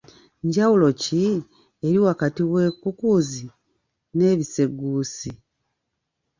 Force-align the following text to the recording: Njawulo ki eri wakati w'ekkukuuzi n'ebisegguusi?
Njawulo 0.47 0.87
ki 1.01 1.23
eri 1.85 1.99
wakati 2.05 2.41
w'ekkukuuzi 2.51 3.45
n'ebisegguusi? 4.15 5.31